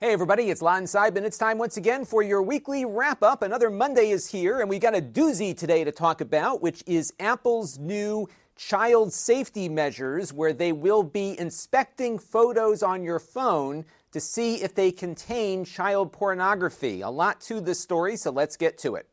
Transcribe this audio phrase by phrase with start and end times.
[0.00, 1.24] Hey everybody, it's Lon Seidman.
[1.24, 3.42] It's time once again for your weekly wrap up.
[3.42, 7.12] Another Monday is here, and we got a doozy today to talk about, which is
[7.18, 14.20] Apple's new child safety measures, where they will be inspecting photos on your phone to
[14.20, 17.00] see if they contain child pornography.
[17.00, 19.08] A lot to this story, so let's get to it.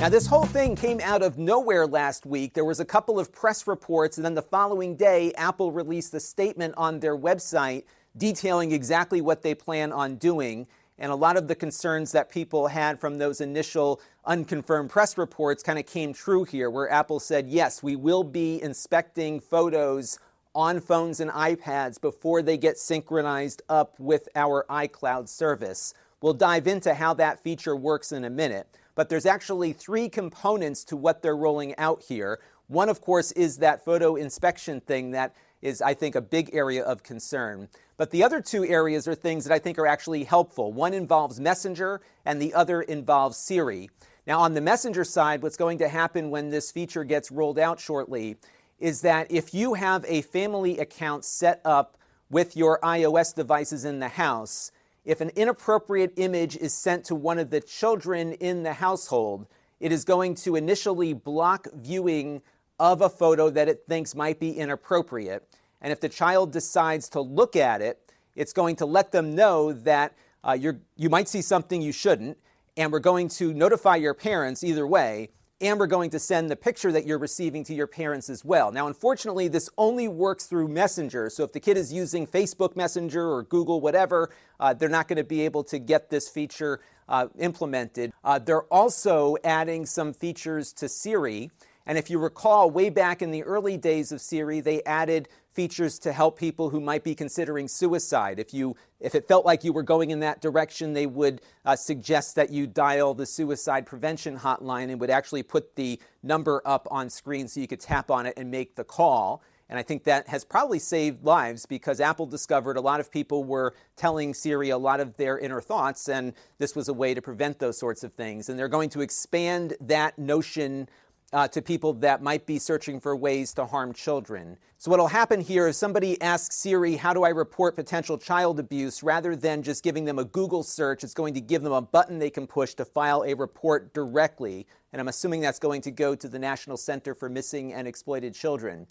[0.00, 2.54] Now, this whole thing came out of nowhere last week.
[2.54, 6.20] There was a couple of press reports, and then the following day, Apple released a
[6.20, 7.84] statement on their website
[8.16, 10.66] detailing exactly what they plan on doing.
[10.98, 15.62] And a lot of the concerns that people had from those initial unconfirmed press reports
[15.62, 20.18] kind of came true here, where Apple said, yes, we will be inspecting photos
[20.54, 25.92] on phones and iPads before they get synchronized up with our iCloud service.
[26.22, 30.84] We'll dive into how that feature works in a minute but there's actually three components
[30.84, 32.40] to what they're rolling out here.
[32.68, 36.82] One, of course, is that photo inspection thing that is, I think, a big area
[36.82, 37.68] of concern.
[37.96, 40.72] But the other two areas are things that I think are actually helpful.
[40.72, 43.90] One involves Messenger, and the other involves Siri.
[44.26, 47.80] Now, on the Messenger side, what's going to happen when this feature gets rolled out
[47.80, 48.36] shortly
[48.78, 51.98] is that if you have a family account set up
[52.30, 54.72] with your iOS devices in the house,
[55.04, 59.46] if an inappropriate image is sent to one of the children in the household,
[59.80, 62.42] it is going to initially block viewing
[62.78, 65.46] of a photo that it thinks might be inappropriate.
[65.80, 67.98] And if the child decides to look at it,
[68.36, 70.56] it's going to let them know that uh,
[70.96, 72.38] you might see something you shouldn't,
[72.76, 76.56] and we're going to notify your parents either way and we're going to send the
[76.56, 78.72] picture that you're receiving to your parents as well.
[78.72, 81.28] Now, unfortunately, this only works through Messenger.
[81.30, 85.18] So if the kid is using Facebook Messenger or Google, whatever, uh, they're not going
[85.18, 88.12] to be able to get this feature uh, implemented.
[88.24, 91.50] Uh, they're also adding some features to Siri.
[91.86, 95.98] And if you recall, way back in the early days of Siri, they added features
[96.00, 98.38] to help people who might be considering suicide.
[98.38, 101.74] If you if it felt like you were going in that direction, they would uh,
[101.74, 106.86] suggest that you dial the suicide prevention hotline and would actually put the number up
[106.90, 109.42] on screen so you could tap on it and make the call.
[109.70, 113.44] And I think that has probably saved lives because Apple discovered a lot of people
[113.44, 117.22] were telling Siri a lot of their inner thoughts, and this was a way to
[117.22, 118.48] prevent those sorts of things.
[118.48, 120.88] And they're going to expand that notion
[121.32, 124.56] uh, to people that might be searching for ways to harm children.
[124.78, 128.58] So, what will happen here is somebody asks Siri, How do I report potential child
[128.58, 129.02] abuse?
[129.02, 132.18] Rather than just giving them a Google search, it's going to give them a button
[132.18, 134.66] they can push to file a report directly.
[134.92, 138.34] And I'm assuming that's going to go to the National Center for Missing and Exploited
[138.34, 138.86] Children.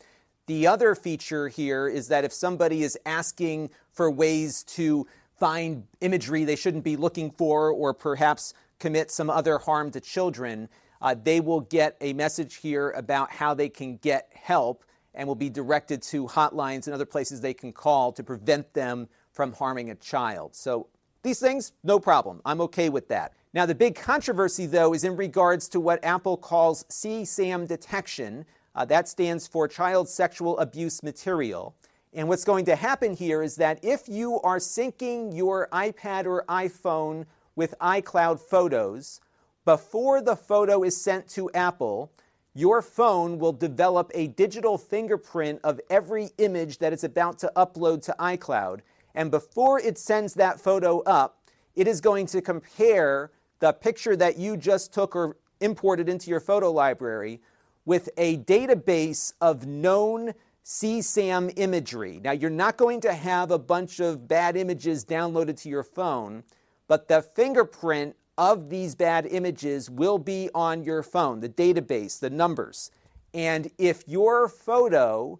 [0.48, 5.06] The other feature here is that if somebody is asking for ways to
[5.40, 10.70] find imagery they shouldn't be looking for or perhaps commit some other harm to children,
[11.02, 14.84] uh, they will get a message here about how they can get help
[15.14, 19.08] and will be directed to hotlines and other places they can call to prevent them
[19.32, 20.56] from harming a child.
[20.56, 20.88] So
[21.24, 22.42] these things, no problem.
[22.46, 23.34] I'm okay with that.
[23.54, 28.46] Now, the big controversy, though, is in regards to what Apple calls CSAM detection.
[28.76, 31.76] Uh, that stands for Child Sexual Abuse Material.
[32.14, 36.46] And what's going to happen here is that if you are syncing your iPad or
[36.48, 39.20] iPhone with iCloud photos,
[39.66, 42.12] before the photo is sent to Apple,
[42.54, 48.04] your phone will develop a digital fingerprint of every image that it's about to upload
[48.04, 48.80] to iCloud.
[49.16, 51.40] And before it sends that photo up,
[51.76, 56.40] it is going to compare the picture that you just took or imported into your
[56.40, 57.42] photo library
[57.86, 60.34] with a database of known
[60.66, 62.20] CSAM imagery.
[62.24, 66.44] Now, you're not going to have a bunch of bad images downloaded to your phone,
[66.88, 72.30] but the fingerprint of these bad images will be on your phone, the database, the
[72.30, 72.90] numbers.
[73.34, 75.40] And if your photo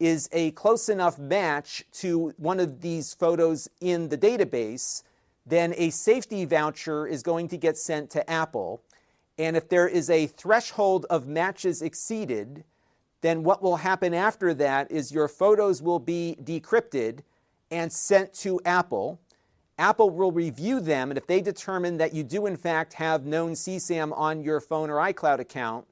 [0.00, 5.02] is a close enough match to one of these photos in the database,
[5.44, 8.82] then a safety voucher is going to get sent to Apple.
[9.36, 12.64] And if there is a threshold of matches exceeded,
[13.20, 17.20] then what will happen after that is your photos will be decrypted
[17.70, 19.20] and sent to Apple.
[19.78, 23.52] Apple will review them, and if they determine that you do, in fact, have known
[23.52, 25.86] CSAM on your phone or iCloud account,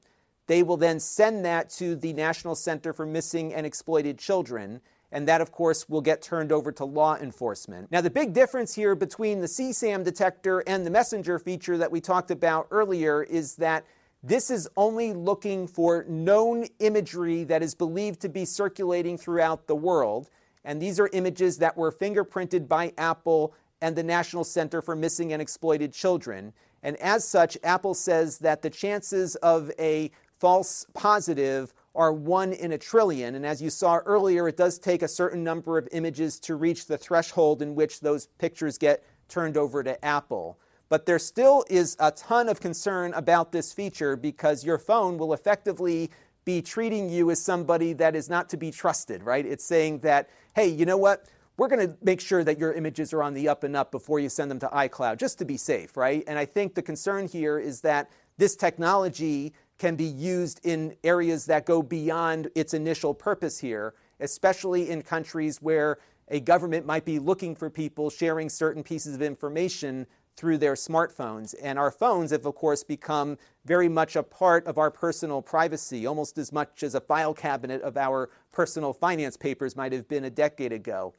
[0.47, 5.25] they will then send that to the National Center for Missing and Exploited Children, and
[5.29, 7.89] that, of course, will get turned over to law enforcement.
[7.89, 12.01] Now, the big difference here between the CSAM detector and the messenger feature that we
[12.01, 13.85] talked about earlier is that
[14.21, 19.75] this is only looking for known imagery that is believed to be circulating throughout the
[19.75, 20.29] world.
[20.65, 25.33] And these are images that were fingerprinted by Apple and the National Center for Missing
[25.33, 26.53] and Exploited Children.
[26.83, 32.71] And as such, Apple says that the chances of a false positive are one in
[32.71, 33.35] a trillion.
[33.35, 36.85] And as you saw earlier, it does take a certain number of images to reach
[36.85, 40.59] the threshold in which those pictures get turned over to Apple.
[40.89, 45.33] But there still is a ton of concern about this feature because your phone will
[45.33, 46.11] effectively
[46.45, 49.45] be treating you as somebody that is not to be trusted, right?
[49.45, 51.25] It's saying that, hey, you know what?
[51.57, 54.19] We're going to make sure that your images are on the up and up before
[54.19, 56.23] you send them to iCloud, just to be safe, right?
[56.27, 61.47] And I think the concern here is that this technology can be used in areas
[61.47, 67.17] that go beyond its initial purpose here, especially in countries where a government might be
[67.17, 70.05] looking for people sharing certain pieces of information
[70.35, 71.55] through their smartphones.
[71.63, 76.05] And our phones have, of course, become very much a part of our personal privacy,
[76.05, 80.25] almost as much as a file cabinet of our personal finance papers might have been
[80.25, 81.15] a decade ago.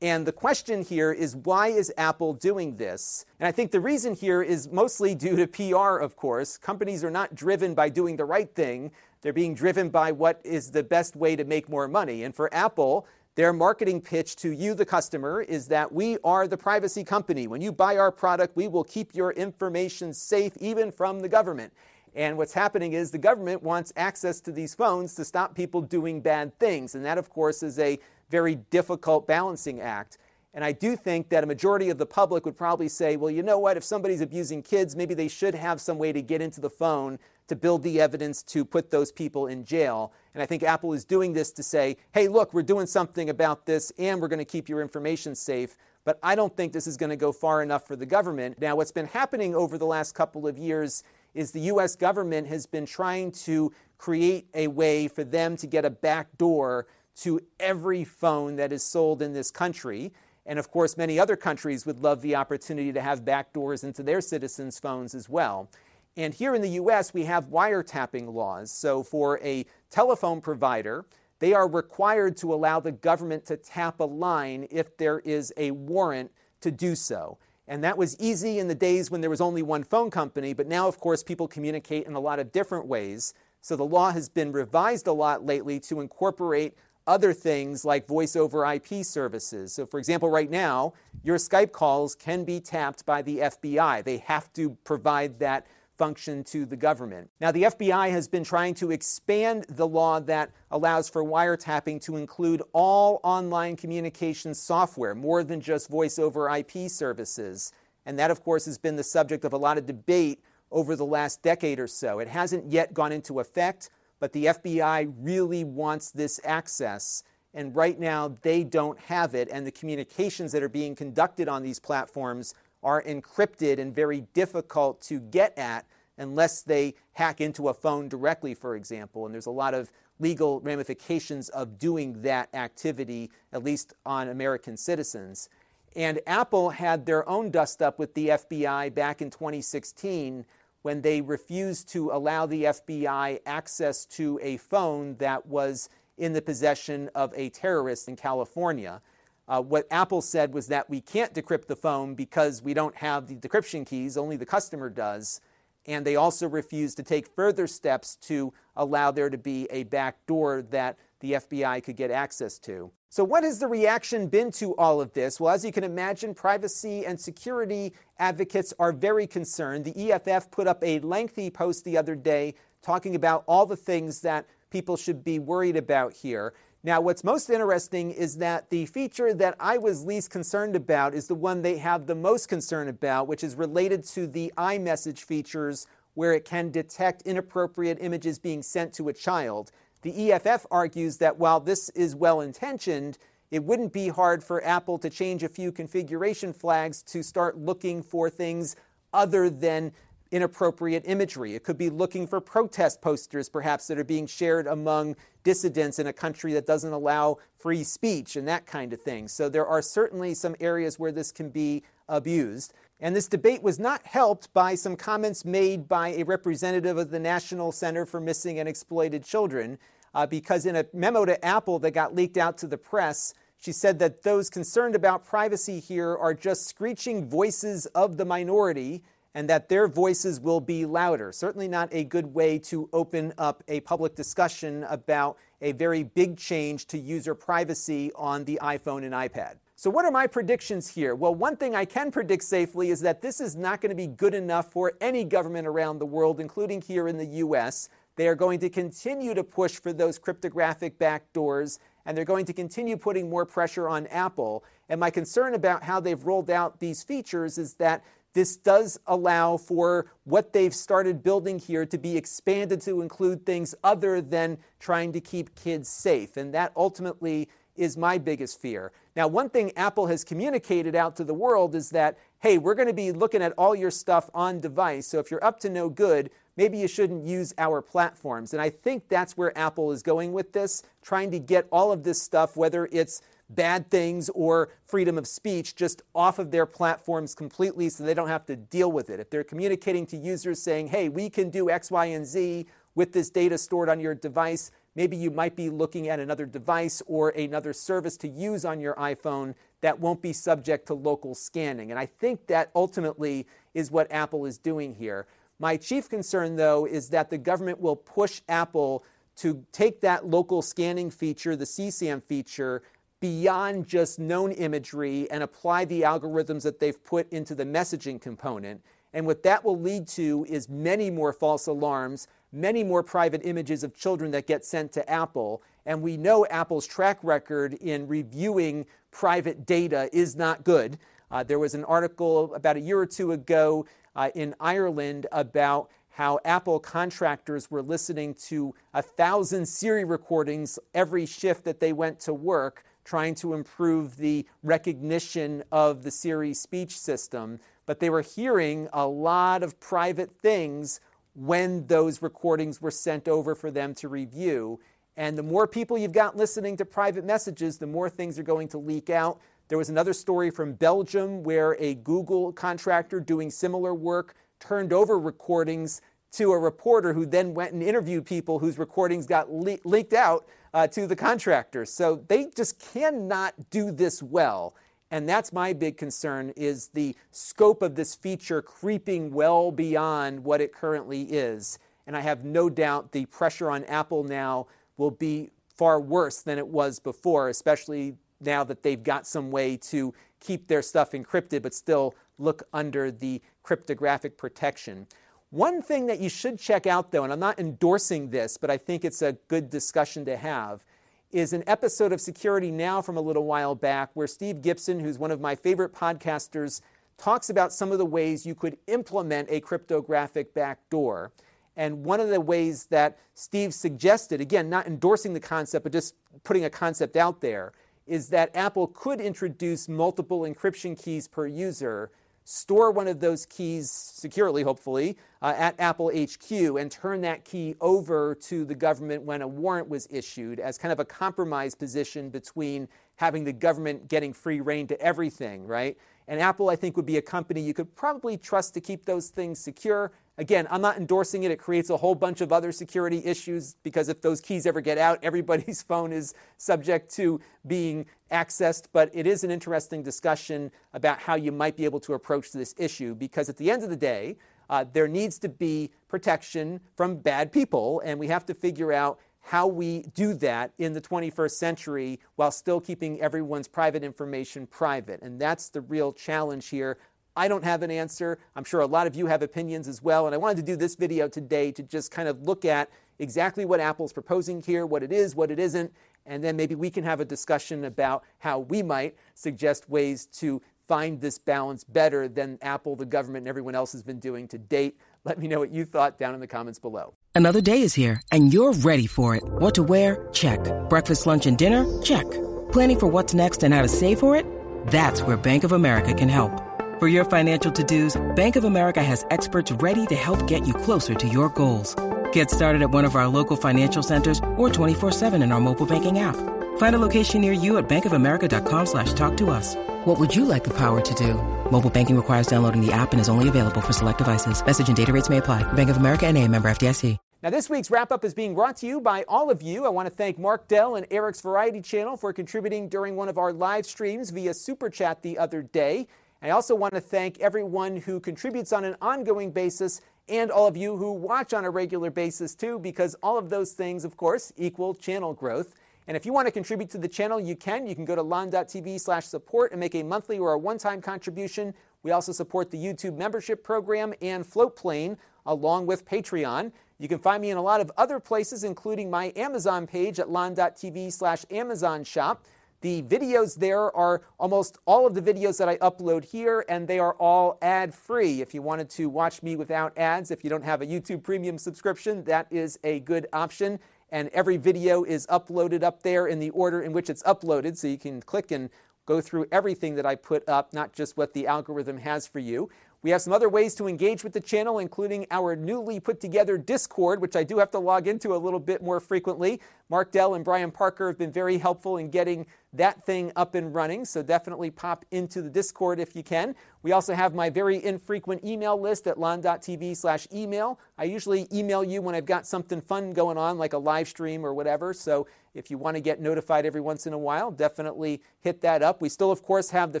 [0.02, 3.24] And the question here is why is Apple doing this?
[3.38, 6.58] And I think the reason here is mostly due to PR, of course.
[6.58, 8.90] Companies are not driven by doing the right thing,
[9.22, 12.24] they're being driven by what is the best way to make more money.
[12.24, 13.06] And for Apple,
[13.36, 17.46] their marketing pitch to you, the customer, is that we are the privacy company.
[17.46, 21.72] When you buy our product, we will keep your information safe even from the government.
[22.14, 26.20] And what's happening is the government wants access to these phones to stop people doing
[26.20, 26.96] bad things.
[26.96, 27.98] And that, of course, is a
[28.32, 30.16] very difficult balancing act.
[30.54, 33.42] And I do think that a majority of the public would probably say, well, you
[33.42, 33.76] know what?
[33.76, 37.18] If somebody's abusing kids, maybe they should have some way to get into the phone
[37.48, 40.12] to build the evidence to put those people in jail.
[40.34, 43.66] And I think Apple is doing this to say, hey, look, we're doing something about
[43.66, 45.76] this and we're going to keep your information safe.
[46.04, 48.58] But I don't think this is going to go far enough for the government.
[48.60, 51.02] Now, what's been happening over the last couple of years
[51.34, 55.84] is the US government has been trying to create a way for them to get
[55.84, 60.12] a back door to every phone that is sold in this country.
[60.46, 64.20] And of course, many other countries would love the opportunity to have backdoors into their
[64.20, 65.70] citizens' phones as well.
[66.16, 68.70] And here in the US, we have wiretapping laws.
[68.70, 71.06] So for a telephone provider,
[71.38, 75.70] they are required to allow the government to tap a line if there is a
[75.70, 76.30] warrant
[76.60, 77.38] to do so.
[77.66, 80.66] And that was easy in the days when there was only one phone company, but
[80.66, 83.34] now, of course, people communicate in a lot of different ways.
[83.60, 86.74] So the law has been revised a lot lately to incorporate
[87.06, 89.72] other things like voice over IP services.
[89.72, 94.04] So, for example, right now, your Skype calls can be tapped by the FBI.
[94.04, 95.66] They have to provide that
[95.96, 97.30] function to the government.
[97.40, 102.16] Now, the FBI has been trying to expand the law that allows for wiretapping to
[102.16, 107.72] include all online communications software, more than just voice over IP services.
[108.06, 111.04] And that, of course, has been the subject of a lot of debate over the
[111.06, 112.18] last decade or so.
[112.18, 113.90] It hasn't yet gone into effect,
[114.22, 117.24] but the FBI really wants this access.
[117.54, 119.48] And right now, they don't have it.
[119.50, 122.54] And the communications that are being conducted on these platforms
[122.84, 125.86] are encrypted and very difficult to get at
[126.18, 129.26] unless they hack into a phone directly, for example.
[129.26, 129.90] And there's a lot of
[130.20, 135.48] legal ramifications of doing that activity, at least on American citizens.
[135.96, 140.44] And Apple had their own dust up with the FBI back in 2016
[140.82, 145.88] when they refused to allow the FBI access to a phone that was
[146.18, 149.00] in the possession of a terrorist in California.
[149.48, 153.26] Uh, what Apple said was that we can't decrypt the phone because we don't have
[153.26, 155.40] the decryption keys, only the customer does.
[155.86, 160.24] And they also refused to take further steps to allow there to be a back
[160.26, 162.90] door that the FBI could get access to.
[163.12, 165.38] So, what has the reaction been to all of this?
[165.38, 169.84] Well, as you can imagine, privacy and security advocates are very concerned.
[169.84, 174.22] The EFF put up a lengthy post the other day talking about all the things
[174.22, 176.54] that people should be worried about here.
[176.84, 181.28] Now, what's most interesting is that the feature that I was least concerned about is
[181.28, 185.86] the one they have the most concern about, which is related to the iMessage features
[186.14, 189.70] where it can detect inappropriate images being sent to a child.
[190.02, 193.18] The EFF argues that while this is well intentioned,
[193.50, 198.02] it wouldn't be hard for Apple to change a few configuration flags to start looking
[198.02, 198.76] for things
[199.12, 199.92] other than
[200.32, 201.54] inappropriate imagery.
[201.54, 206.06] It could be looking for protest posters, perhaps, that are being shared among dissidents in
[206.06, 209.28] a country that doesn't allow free speech and that kind of thing.
[209.28, 212.72] So there are certainly some areas where this can be abused.
[212.98, 217.18] And this debate was not helped by some comments made by a representative of the
[217.18, 219.78] National Center for Missing and Exploited Children,
[220.14, 223.72] uh, because in a memo to Apple that got leaked out to the press, she
[223.72, 229.02] said that those concerned about privacy here are just screeching voices of the minority
[229.34, 231.32] and that their voices will be louder.
[231.32, 236.36] Certainly not a good way to open up a public discussion about a very big
[236.36, 239.54] change to user privacy on the iPhone and iPad.
[239.76, 241.14] So, what are my predictions here?
[241.14, 244.06] Well, one thing I can predict safely is that this is not going to be
[244.06, 247.88] good enough for any government around the world, including here in the US.
[248.14, 252.52] They are going to continue to push for those cryptographic backdoors, and they're going to
[252.52, 254.62] continue putting more pressure on Apple.
[254.88, 259.56] And my concern about how they've rolled out these features is that this does allow
[259.56, 265.12] for what they've started building here to be expanded to include things other than trying
[265.12, 266.36] to keep kids safe.
[266.36, 268.92] And that ultimately is my biggest fear.
[269.16, 272.88] Now, one thing Apple has communicated out to the world is that, hey, we're going
[272.88, 275.06] to be looking at all your stuff on device.
[275.06, 278.52] So if you're up to no good, maybe you shouldn't use our platforms.
[278.52, 282.02] And I think that's where Apple is going with this, trying to get all of
[282.02, 283.22] this stuff, whether it's
[283.54, 288.28] bad things or freedom of speech just off of their platforms completely so they don't
[288.28, 289.20] have to deal with it.
[289.20, 293.12] If they're communicating to users saying, hey, we can do X, Y, and Z with
[293.12, 297.30] this data stored on your device, maybe you might be looking at another device or
[297.30, 301.90] another service to use on your iPhone that won't be subject to local scanning.
[301.90, 305.26] And I think that ultimately is what Apple is doing here.
[305.58, 309.04] My chief concern, though, is that the government will push Apple
[309.36, 312.82] to take that local scanning feature, the CSAM feature,
[313.22, 318.82] beyond just known imagery and apply the algorithms that they've put into the messaging component.
[319.14, 323.84] And what that will lead to is many more false alarms, many more private images
[323.84, 325.62] of children that get sent to Apple.
[325.86, 330.98] And we know Apple's track record in reviewing private data is not good.
[331.30, 333.86] Uh, there was an article about a year or two ago
[334.16, 341.24] uh, in Ireland about how Apple contractors were listening to a thousand Siri recordings every
[341.24, 346.96] shift that they went to work trying to improve the recognition of the Siri speech
[346.96, 351.00] system, but they were hearing a lot of private things
[351.34, 354.78] when those recordings were sent over for them to review.
[355.16, 358.68] And the more people you've got listening to private messages, the more things are going
[358.68, 359.40] to leak out.
[359.68, 365.18] There was another story from Belgium where a Google contractor doing similar work turned over
[365.18, 366.00] recordings
[366.32, 370.46] to a reporter who then went and interviewed people whose recordings got le- leaked out
[370.74, 371.92] uh, to the contractors.
[371.92, 374.74] So they just cannot do this well.
[375.10, 380.62] And that's my big concern is the scope of this feature creeping well beyond what
[380.62, 381.78] it currently is.
[382.06, 386.58] And I have no doubt the pressure on Apple now will be far worse than
[386.58, 391.62] it was before, especially now that they've got some way to keep their stuff encrypted
[391.62, 395.06] but still look under the cryptographic protection.
[395.52, 398.78] One thing that you should check out, though, and I'm not endorsing this, but I
[398.78, 400.82] think it's a good discussion to have,
[401.30, 405.18] is an episode of Security Now from a little while back where Steve Gibson, who's
[405.18, 406.80] one of my favorite podcasters,
[407.18, 411.32] talks about some of the ways you could implement a cryptographic backdoor.
[411.76, 416.14] And one of the ways that Steve suggested, again, not endorsing the concept, but just
[416.44, 417.72] putting a concept out there,
[418.06, 422.10] is that Apple could introduce multiple encryption keys per user
[422.44, 427.74] store one of those keys securely, hopefully, uh, at Apple HQ and turn that key
[427.80, 432.30] over to the government when a warrant was issued as kind of a compromise position
[432.30, 435.96] between having the government getting free reign to everything, right?
[436.28, 439.28] And Apple, I think, would be a company you could probably trust to keep those
[439.28, 441.50] things secure Again, I'm not endorsing it.
[441.50, 444.96] It creates a whole bunch of other security issues because if those keys ever get
[444.96, 448.86] out, everybody's phone is subject to being accessed.
[448.92, 452.74] But it is an interesting discussion about how you might be able to approach this
[452.78, 454.36] issue because at the end of the day,
[454.70, 459.18] uh, there needs to be protection from bad people, and we have to figure out
[459.42, 465.20] how we do that in the 21st century while still keeping everyone's private information private.
[465.20, 466.96] And that's the real challenge here.
[467.36, 468.38] I don't have an answer.
[468.56, 470.26] I'm sure a lot of you have opinions as well.
[470.26, 473.64] And I wanted to do this video today to just kind of look at exactly
[473.64, 475.92] what Apple's proposing here, what it is, what it isn't,
[476.26, 480.60] and then maybe we can have a discussion about how we might suggest ways to
[480.88, 484.58] find this balance better than Apple, the government, and everyone else has been doing to
[484.58, 484.98] date.
[485.24, 487.14] Let me know what you thought down in the comments below.
[487.34, 489.42] Another day is here, and you're ready for it.
[489.44, 490.28] What to wear?
[490.32, 490.60] Check.
[490.88, 492.02] Breakfast, lunch, and dinner?
[492.02, 492.28] Check.
[492.72, 494.44] Planning for what's next and how to save for it?
[494.88, 496.71] That's where Bank of America can help.
[497.02, 501.14] For your financial to-dos, Bank of America has experts ready to help get you closer
[501.16, 501.96] to your goals.
[502.30, 506.20] Get started at one of our local financial centers or 24-7 in our mobile banking
[506.20, 506.36] app.
[506.76, 509.74] Find a location near you at bankofamerica.com slash talk to us.
[510.04, 511.34] What would you like the power to do?
[511.72, 514.64] Mobile banking requires downloading the app and is only available for select devices.
[514.64, 515.64] Message and data rates may apply.
[515.72, 517.18] Bank of America and a member FDIC.
[517.42, 519.84] Now, this week's wrap up is being brought to you by all of you.
[519.84, 523.36] I want to thank Mark Dell and Eric's Variety Channel for contributing during one of
[523.36, 526.06] our live streams via Super Chat the other day.
[526.42, 530.76] I also want to thank everyone who contributes on an ongoing basis and all of
[530.76, 534.52] you who watch on a regular basis too, because all of those things, of course,
[534.56, 535.74] equal channel growth.
[536.08, 537.86] And if you want to contribute to the channel, you can.
[537.86, 541.74] You can go to lon.tv slash support and make a monthly or a one-time contribution.
[542.02, 546.72] We also support the YouTube membership program and Floatplane, along with Patreon.
[546.98, 550.28] You can find me in a lot of other places, including my Amazon page at
[550.28, 552.44] lon.tv slash Amazon shop.
[552.82, 556.98] The videos there are almost all of the videos that I upload here, and they
[556.98, 558.40] are all ad free.
[558.40, 561.58] If you wanted to watch me without ads, if you don't have a YouTube Premium
[561.58, 563.78] subscription, that is a good option.
[564.10, 567.86] And every video is uploaded up there in the order in which it's uploaded, so
[567.86, 568.68] you can click and
[569.06, 572.68] go through everything that I put up, not just what the algorithm has for you.
[573.02, 576.56] We have some other ways to engage with the channel, including our newly put together
[576.56, 579.60] Discord, which I do have to log into a little bit more frequently.
[579.92, 583.74] Mark Dell and Brian Parker have been very helpful in getting that thing up and
[583.74, 586.54] running, so definitely pop into the Discord if you can.
[586.82, 590.80] We also have my very infrequent email list at lon.tv slash email.
[590.96, 594.46] I usually email you when I've got something fun going on, like a live stream
[594.46, 598.22] or whatever, so if you want to get notified every once in a while, definitely
[598.40, 599.02] hit that up.
[599.02, 600.00] We still, of course, have the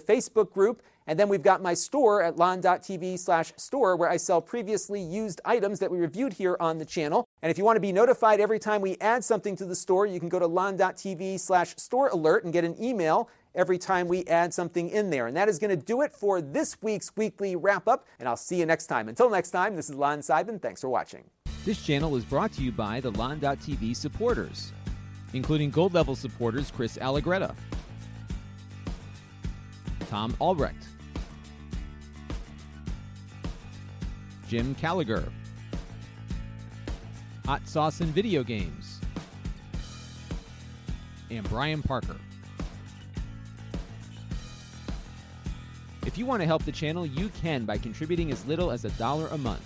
[0.00, 4.40] Facebook group and then we've got my store at lon.tv slash store where I sell
[4.40, 7.26] previously used items that we reviewed here on the channel.
[7.42, 10.06] And if you want to be notified every time we add something to the store,
[10.06, 14.24] you can go to lon.tv slash store alert and get an email every time we
[14.24, 15.26] add something in there.
[15.26, 18.06] And that is going to do it for this week's weekly wrap up.
[18.18, 19.08] And I'll see you next time.
[19.08, 20.62] Until next time, this is Lon Seidman.
[20.62, 21.24] Thanks for watching.
[21.64, 24.72] This channel is brought to you by the Lon.tv supporters,
[25.32, 27.54] including gold level supporters Chris Allegretta,
[30.08, 30.84] Tom Albrecht,
[34.48, 35.32] Jim Callagher,
[37.46, 38.91] Hot Sauce and Video Games,
[41.36, 42.16] and Brian Parker.
[46.04, 48.90] If you want to help the channel, you can by contributing as little as a
[48.90, 49.62] dollar a month.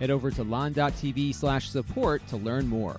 [0.00, 2.98] Head over to lon.tv slash support to learn more.